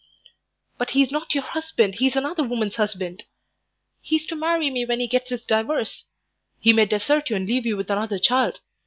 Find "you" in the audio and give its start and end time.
7.29-7.35, 7.67-7.77